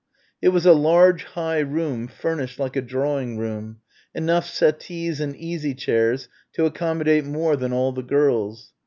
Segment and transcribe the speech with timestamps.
[0.41, 3.81] It was a large high room furnished like a drawing room
[4.15, 8.73] enough settees and easy chairs to accommodate more than all the girls.